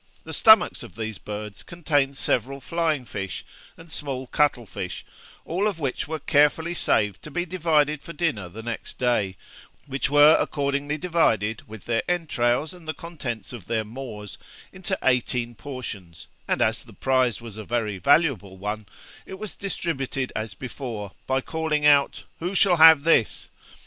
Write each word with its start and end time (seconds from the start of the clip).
The 0.23 0.33
stomachs 0.33 0.81
of 0.81 0.95
these 0.95 1.19
birds 1.19 1.61
contained 1.61 2.17
several 2.17 2.59
flying 2.59 3.05
fish, 3.05 3.45
and 3.77 3.91
small 3.91 4.25
cuttle 4.25 4.65
fish, 4.65 5.05
all 5.45 5.67
of 5.67 5.77
which 5.79 6.07
were 6.07 6.17
carefully 6.17 6.73
saved 6.73 7.21
to 7.21 7.29
be 7.29 7.45
divided 7.45 8.01
for 8.01 8.11
dinner 8.11 8.49
the 8.49 8.63
next 8.63 8.97
day; 8.97 9.37
which 9.85 10.09
were 10.09 10.35
accordingly 10.39 10.97
divided 10.97 11.67
with 11.67 11.85
their 11.85 12.01
entrails, 12.09 12.73
and 12.73 12.87
the 12.87 12.95
contents 12.95 13.53
of 13.53 13.65
their 13.67 13.83
maws, 13.85 14.39
into 14.73 14.97
eighteen 15.03 15.53
portions, 15.53 16.25
and, 16.47 16.63
as 16.63 16.83
the 16.83 16.93
prize 16.93 17.39
was 17.39 17.55
a 17.57 17.63
very 17.63 17.99
valuable 17.99 18.57
one, 18.57 18.87
it 19.27 19.37
was 19.37 19.55
distributed 19.55 20.33
as 20.35 20.55
before, 20.55 21.11
by 21.27 21.41
calling 21.41 21.85
out, 21.85 22.23
'_Who 22.41 22.55
shall 22.57 22.77
have 22.77 23.03
this? 23.03 23.51